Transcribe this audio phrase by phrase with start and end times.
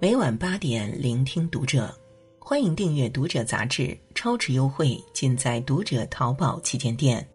[0.00, 1.94] 每晚八点，聆听读者。
[2.38, 7.26] 欢迎订阅《读者》杂志，超值优惠尽在《读者》淘宝旗舰店。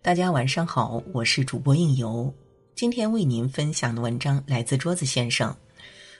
[0.00, 2.32] 大家晚上好，我是主播应由。
[2.74, 5.54] 今天为您分享的文章来自桌子先生。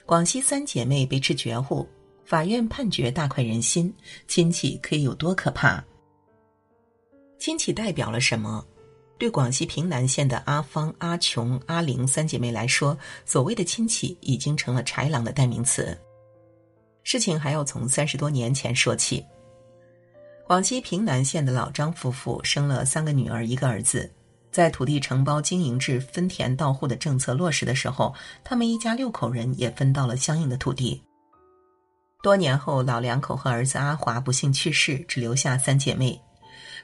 [0.05, 1.87] 广西三姐妹被吃绝户，
[2.23, 3.93] 法院判决大快人心。
[4.27, 5.83] 亲戚可以有多可怕？
[7.39, 8.63] 亲戚代表了什么？
[9.17, 15.97] 对广西平南县的阿芳、阿琼、阿玲三姐妹来说，所谓的亲戚已经成了豺狼的代名词。
[17.03, 19.23] 事情还要从三十多年前说起。
[20.45, 24.11] 广西平南县的老张夫妇生了三个女儿，一个儿子。
[24.51, 31.01] 在土地承包经营制分田到户的政策落实的时候，他们一家六口人也分到了相应的土地。
[32.21, 36.21] 多年后，老两口和儿子阿华不幸去世，只留下三姐妹。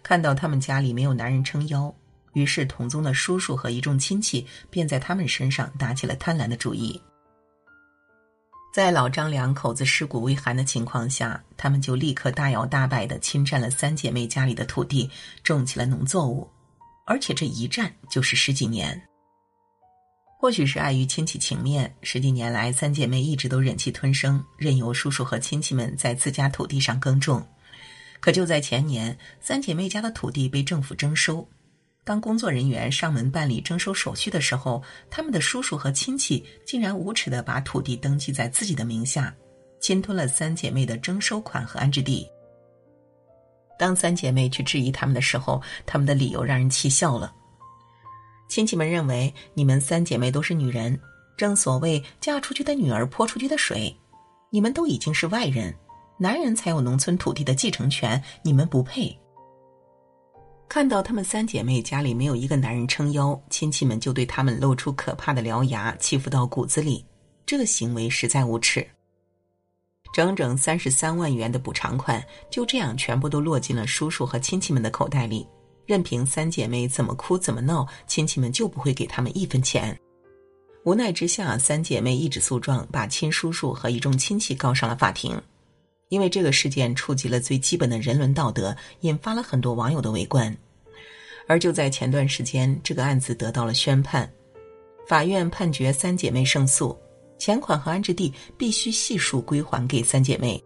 [0.01, 1.93] 看到他们家里没有男人撑腰，
[2.33, 7.01] 于是同宗的叔叔和一众亲戚便在他们身上打起了贪婪的主意。
[8.71, 15.09] 在老张两口子尸骨未寒的情况下，他们就立刻大摇大摆的侵占了三姐妹家里的土地，
[15.43, 16.47] 种起了农作物，
[17.05, 19.01] 而且这一占就是十几年。
[20.39, 27.45] 或许是碍于亲戚情面，十几年来三姐妹一直都忍气吞声，任由叔叔和亲戚们在自家土地上耕种。
[28.21, 31.45] 可就在前年，三姐妹家的土地被政府征收。
[32.09, 39.31] 当工作人员上门办理征收手续的时候，他们的叔叔和亲戚竟然无耻的把土地登记在自己的名下，
[39.79, 42.27] 侵吞了三姐妹的征收款和安置地。
[43.77, 47.31] 当三姐妹去质疑他们的时候，他们的理由让人气笑了。
[48.49, 50.99] 亲戚们认为你们三姐妹都是女人，
[51.37, 53.95] 正所谓嫁出去的女儿泼出去的水，
[54.49, 55.71] 你们都已经是外人，
[56.17, 59.15] 男人才有农村土地的继承权，你们不配。
[60.69, 67.03] 看到她们三姐妹家里没有一个男人撑腰，亲戚们就对她们露出可怕的獠牙，欺负到骨子里。
[67.43, 68.87] 这个行为实在无耻。
[70.13, 75.47] 整整三十三万元的补偿款就这样全部都落进了叔叔和亲戚们的口袋里，
[75.87, 79.97] 任凭三姐妹怎么哭怎么闹，亲戚们就不会给他们一分钱。
[80.83, 85.39] 无奈之下，三姐妹一纸诉状，把亲叔叔和一众亲戚告上了法庭。
[86.09, 90.55] 因为这个事件触及了最基本的人伦道德，引发了很多网友的围观。
[91.47, 94.31] 而就在前段时间，这个案子得到了宣判，
[95.07, 96.97] 法院判决三姐妹胜诉，
[97.37, 100.61] 钱款和安置地必须悉数归还给三姐妹。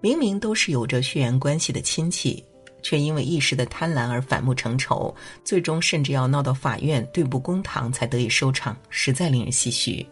[0.00, 2.44] 明明都是有着血缘关系的亲戚，
[2.82, 10.04] 却因为一时的贪婪而反目成仇，最终甚至要闹到法院对簿公堂才得以收场，实在令人唏嘘。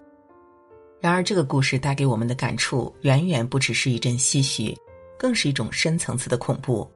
[1.00, 4.76] 然而，这个故事带给我们的感触远远不只是一阵唏嘘，
[5.18, 6.88] 更是一种深层次的恐怖。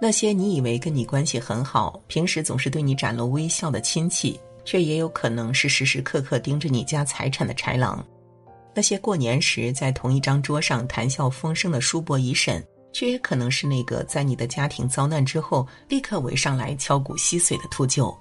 [0.00, 8.04] 那些你以为跟你关系很好、平时总是对你展露微笑的亲戚，却也有可能是时时刻刻盯着你家财产的豺狼；
[8.74, 18.12] 那些过年时在同一张桌上谈笑风生的叔伯姨婶，却也可能是那个在你的家庭遭难之后立刻围上来敲骨吸髓的秃鹫。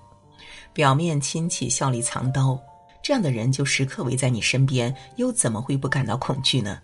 [0.74, 2.58] 表面亲戚笑里藏刀。
[3.04, 6.80] 这样的人就时刻围在你身边，又怎么会不感到恐惧呢？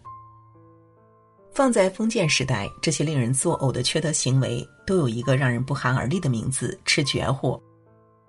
[1.53, 7.62] 放在封建时代，这些令人作呕的缺德行为，都有一个让人不寒而栗的名字——吃绝户。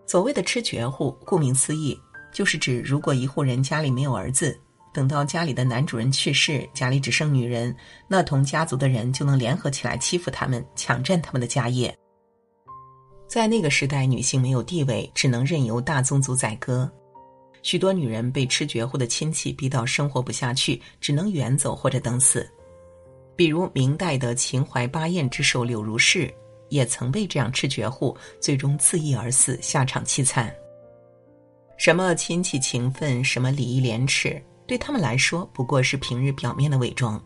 [0.06, 1.99] 所谓的吃绝户，顾名思义，
[2.33, 4.59] 就是指如果一户人家里没有儿子，
[4.95, 7.75] 等到家里的男主人去世，家里只剩女人，
[8.09, 11.93] 那同家族的人就能联合起来欺负他们，抢占他们的家业。
[13.29, 16.91] 在那个时代，女性没有地位，只能任由大宗族宰割。
[17.62, 22.48] 许多女人被吃绝户的亲戚逼到生活不下去，只能远走或者等死。
[23.37, 26.32] 比如明代的秦淮八艳之首柳如是，
[26.69, 30.54] 也曾被这样吃绝户，最终自缢而死，下场凄惨。
[31.76, 37.22] 什么亲戚情分，什么礼义廉耻，对他们来说不过是平日表面的伪装。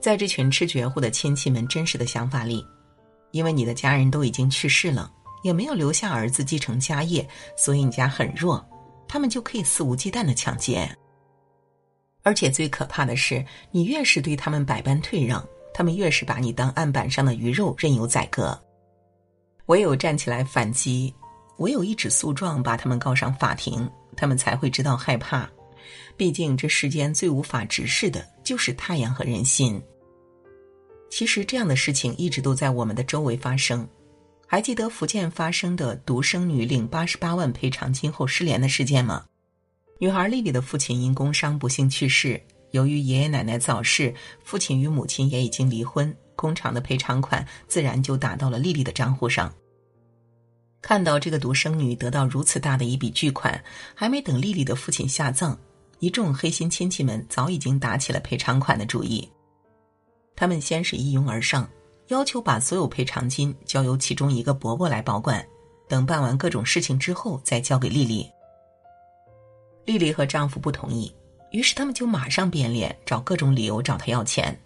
[0.00, 2.64] 在这群吃绝户的亲戚们真实的想法里，
[3.32, 5.12] 因为你的家人都已经去世了，
[5.42, 8.66] 也没有留下儿子继承家业，所以你家很弱。
[9.12, 10.88] 他们就可以肆无忌惮的抢劫，
[12.22, 18.56] 而且最可怕的是，你越是对他们百般退让，他们越是把你当案板上的鱼肉，任由宰割。
[19.66, 21.12] 唯有站起来反击，
[21.56, 25.50] 唯有一纸诉状把他们告上法庭，他们才会知道害怕。
[26.16, 29.82] 毕竟这世间最无法直视的就是太阳和人心。
[31.10, 33.84] 其实这样的事情一直都在我们的周围发生。
[34.52, 39.24] 还记得福建发生的独生女领八十八万赔偿金后失联的事件吗？
[40.00, 42.42] 女孩丽丽的父亲因工伤不幸去世，
[42.72, 44.12] 由于爷爷奶奶早逝，
[44.42, 49.54] 父亲与母亲也已经离婚，工厂的赔偿款自然就打到了丽丽的账户上。
[50.82, 53.62] 看到这个独生女得到如此大的一笔巨款，
[53.94, 55.56] 还没等丽丽的父亲下葬，
[56.00, 59.30] 一众黑心亲戚们早已经打起了赔偿款的主意。
[60.34, 61.70] 他们先是一拥而上，
[62.10, 65.44] 要求把所有赔偿金交由其中一个伯伯来保管，
[65.88, 68.28] 等办完各种事情之后再交给丽丽。
[69.84, 71.14] 丽丽和丈夫不同意，
[71.52, 74.58] 于是他们就马上变脸，找各种理由找他要钱。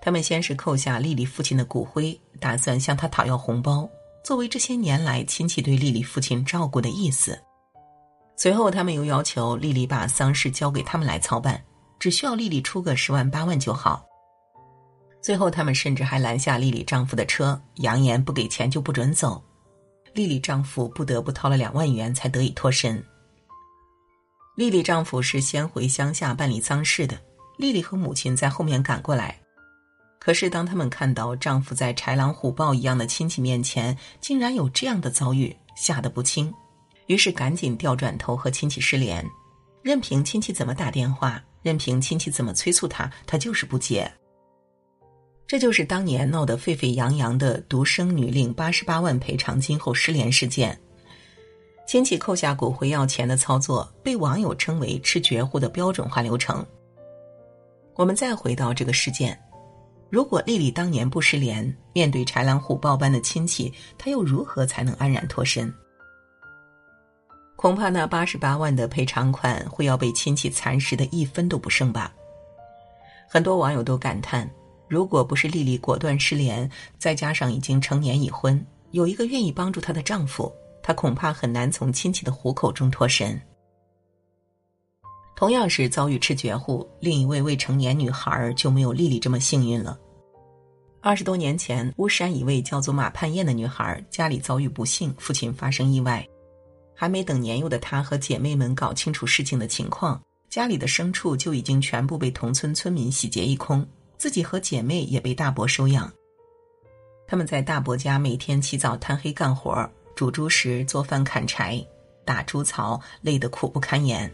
[0.00, 3.88] 他们先是扣下丽丽父亲的骨灰，打算向他讨要红包，
[4.24, 7.36] 作为这些年来亲戚对丽丽父亲照顾的意思。
[8.36, 11.60] 随后，他们又要求丽丽把丧事交给他们来操办，
[11.98, 14.06] 只需要丽丽出个十万八万就好。
[15.26, 19.42] 最后，他们甚至还拦下丽丽丈夫的车，扬言不给钱就不准走。
[20.14, 23.04] 丽丽丈夫不得不掏了两万元才得以脱身。
[24.54, 27.20] 丽丽丈夫是先回乡下办理丧事的，
[27.58, 29.36] 丽丽和母亲在后面赶过来。
[30.20, 36.54] 可是，当他们看到丈夫在豺狼虎豹一样的亲戚面前竟然有这样的遭遇，吓得不轻。
[37.08, 39.28] 于是赶紧调转头和亲戚失联，
[39.82, 44.08] 任凭亲戚怎么打电话，任凭亲戚怎么催促他，他就是不接。
[45.46, 50.76] 这就是当年闹得沸沸扬扬的独生女领八十八万赔偿金后失联事件。
[51.86, 56.66] 亲戚扣下骨灰要钱的操作，被网友称为“吃绝户”的标准化流程。
[57.94, 59.40] 我们再回到这个事件，
[60.10, 65.72] 如果丽丽当年不失联，面对豺狼虎豹般的亲戚，她又如何才能安然脱身？
[67.54, 72.12] 恐怕那八十八万的赔偿款会要被亲戚蚕食的一分都不剩吧。
[73.28, 74.50] 很多网友都感叹，
[74.88, 80.52] 如果不是丽丽果断失联，再加上已经成年已婚，有一个愿意帮助她的丈夫，
[80.82, 83.40] 她恐怕很难从亲戚的虎口中脱身。
[85.34, 89.98] 同样是遭遇吃绝户，另一位未成年女孩就没有丽丽这么幸运了。
[91.02, 96.26] 二十多年前，巫山一位叫做马盼燕的女孩家里遭遇不幸，父亲发生意外。
[96.94, 100.18] 还没等年幼的她和姐妹们搞清楚事情的情况，
[100.48, 103.86] 家里的牲畜就已经全部被同村村民洗劫一空，
[104.18, 106.12] 自己和姐妹也被大伯收养。
[107.26, 111.84] 他们在大伯家每天起早贪黑干活，煮猪食、做饭、砍柴、
[112.24, 114.32] 打猪槽，累得苦不堪言。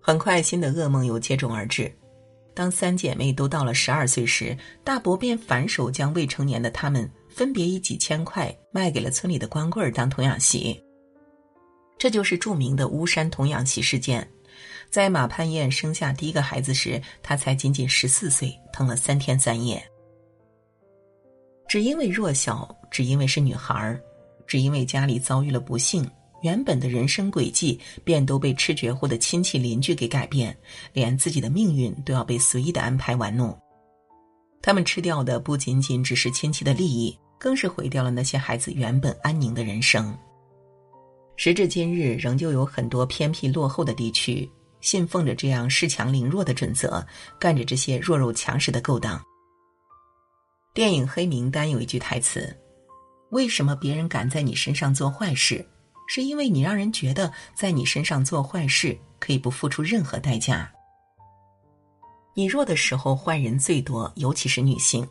[0.00, 1.92] 很快，新的噩梦又接踵而至。
[2.54, 10.82] 当三姐妹都到了十二岁时，大伯便反手将未成年的她们分别以几千块卖给了村里的光棍当童养媳。
[11.98, 14.26] 这就是著名的巫山童养媳事件。
[14.90, 19.82] 在马盼燕生下第一个孩子时，她才仅仅十四岁，疼了三天三夜。
[21.68, 24.00] 只因为弱小，只因为是女孩儿，
[24.46, 26.08] 只因为家里遭遇了不幸，
[26.42, 30.56] 原本的人生轨迹便都被吃绝户的亲戚邻居给改变，
[30.92, 33.56] 连自己的命运都要被随意的安排玩弄。
[34.62, 40.16] 他们吃掉的不仅仅只是亲戚的利益，更是毁掉了那些孩子原本安宁的人生。
[41.36, 44.50] 时至今日，仍旧有很多偏僻落后的地区
[44.80, 47.04] 信奉着这样恃强凌弱的准则，
[47.38, 49.22] 干着这些弱肉强食的勾当。
[50.72, 52.54] 电影《黑名单》有一句台词
[53.30, 55.64] ：“为什么别人敢在你身上做坏事？
[56.08, 60.70] 是因为你让人觉得在你身上做坏事可以不付出任何代价。
[62.34, 65.06] 你弱的时候，坏人最多，尤其是女性。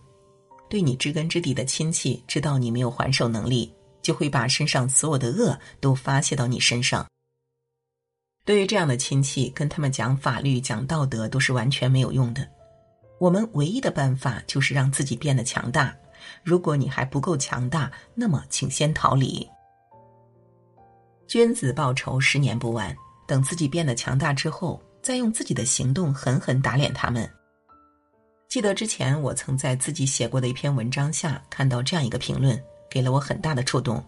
[0.70, 3.72] 对你知根知底的亲戚知道你没有还手能力。”
[4.06, 7.04] 就会把身上所有的恶都发泄到你身上。
[8.46, 12.48] 对于这样的亲戚，跟他们讲法律、讲道德都是完全没有用的。
[13.20, 15.92] 我们唯一的办法就是让自己变得强大。
[16.44, 19.50] 如果你还不够强大，那么请先逃离。
[21.28, 22.96] 君子报仇，十年不晚。
[23.26, 27.28] 等自己变得强大之后，再用自己的行动狠狠打脸他们。
[28.48, 32.64] 记得之前我曾在自己写过的一篇文章下看到这样一个评论。
[32.96, 34.02] 给了我很大的触动。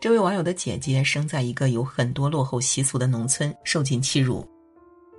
[0.00, 4.48] 这位网友的姐姐生在一个有很多落后习俗的农村，受尽欺辱。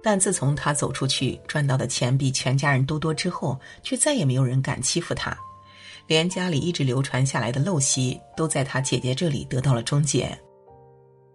[0.01, 5.37] 但自从她走出去，赚到的钱比全家人都多之后，却再也没有人敢欺负她。
[6.07, 10.35] 连家里一直流传下来的陋习，都在她姐姐这里得到了终结。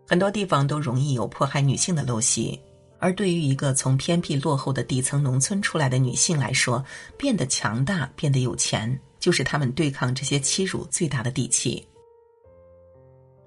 [0.09, 2.59] 很多地方都容易有迫害女性的陋习，
[2.99, 6.85] 而对于一个从偏僻落后的底层农村出来的女性来说，
[7.17, 8.99] 变得强大，变得有钱。
[9.25, 11.83] 就是他们对抗这些欺辱最大的底气。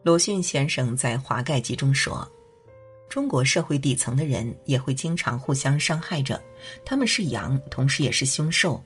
[0.02, 2.28] 鲁迅先生在《华盖集》中说
[3.08, 6.44] ：“中国社会底层的人也会经常互相伤害着，
[6.84, 8.84] 他们是羊，同时也是凶兽。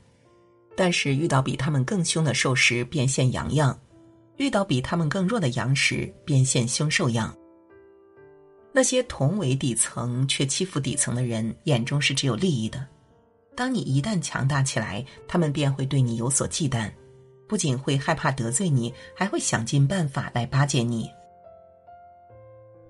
[0.75, 3.73] 但是遇到比他们更凶的兽时，便现羊样；
[4.35, 7.33] 遇到比他们更弱的羊时，便现凶兽样。
[8.73, 12.85] 那些同为底层却欺负底层的人，眼中是只有利益的。”
[13.61, 16.91] 当你一旦强大起来，他们便会对你有所忌惮，
[17.47, 21.07] 不仅会害怕得罪你，还会想尽办法来巴结你。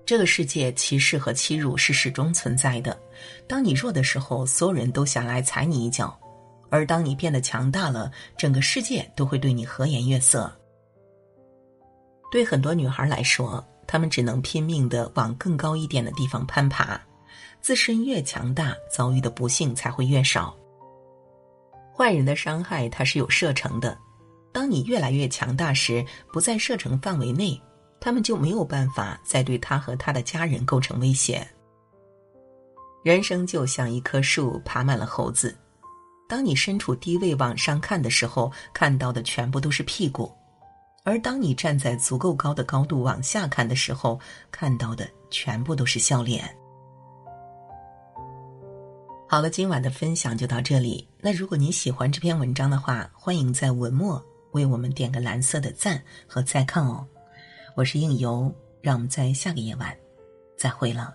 [0.06, 2.98] 这个世界歧视和欺辱是始终存在的。
[3.46, 6.18] 当你弱的时候，所有人都想来踩你一脚；
[6.70, 10.50] 而当你变得强大了，整个世界都会对你和颜悦色。
[12.30, 16.98] 对很多女孩来说，她们只能拼命的往更高一点的地方攀爬。
[17.60, 20.56] 自身越强大，遭遇的不幸才会越少。
[22.02, 23.96] 坏人的伤害，它是有射程的。
[24.52, 27.60] 当你越来越强大时，不在射程范围内。
[28.00, 31.46] 他们就没有办法再对他和他的家人构成威胁。
[33.04, 35.56] 人生就像一棵树，爬满了猴子。
[36.28, 40.28] 当你身处低位往上看的时候，看到的全部都是屁股；
[41.04, 44.18] 而当你站在足够高的高度往下看的时候，
[44.50, 46.52] 看到的全部都是笑脸。
[49.32, 51.08] 好了，今晚的分享就到这里。
[51.18, 57.02] 那如果您喜欢这篇文章的话，欢迎在文末为我们点个蓝色的赞和再看哦。
[57.74, 59.96] 我是应由，让我们在下个夜晚
[60.54, 61.14] 再会了。